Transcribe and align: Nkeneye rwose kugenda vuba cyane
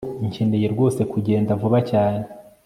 Nkeneye 0.29 0.67
rwose 0.73 1.01
kugenda 1.11 1.59
vuba 1.61 1.79
cyane 1.89 2.23